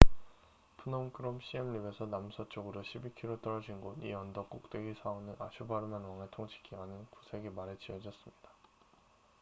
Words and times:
프놈 0.77 1.11
끄롬 1.13 1.39
씨엠립에서 1.41 2.07
남서쪽으로 2.07 2.81
12km 2.81 3.39
떨어진 3.43 3.79
곳 3.81 4.03
이 4.03 4.11
언덕 4.11 4.49
꼭대기 4.49 4.99
사원은 5.03 5.35
야쇼바르만 5.39 6.01
왕의 6.03 6.27
통치 6.31 6.59
기간인 6.63 7.05
9세기 7.11 7.53
말에 7.53 7.77
지어졌습니다 7.77 8.49